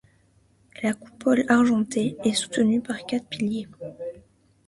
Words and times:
La 0.81 0.95
coupole 0.95 1.45
argentée 1.47 2.17
est 2.23 2.33
soutenue 2.33 2.81
par 2.81 3.05
quatre 3.05 3.27
piliers. 3.27 3.67